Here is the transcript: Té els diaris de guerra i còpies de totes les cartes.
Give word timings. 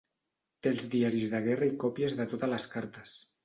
Té 0.63 0.71
els 0.75 0.87
diaris 0.93 1.29
de 1.35 1.43
guerra 1.49 1.69
i 1.75 1.77
còpies 1.87 2.19
de 2.23 2.29
totes 2.35 2.55
les 2.59 2.69
cartes. 2.77 3.17